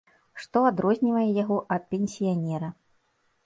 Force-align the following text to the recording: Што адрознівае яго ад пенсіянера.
Што 0.45 0.63
адрознівае 0.69 1.27
яго 1.43 1.59
ад 1.77 1.87
пенсіянера. 1.95 2.69